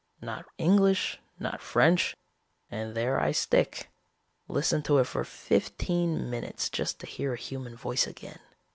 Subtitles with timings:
[0.19, 2.15] Not English, not French,
[2.71, 3.91] and there I stick.
[4.47, 8.39] Listened to it for fifteen minutes just to hear a human voice again.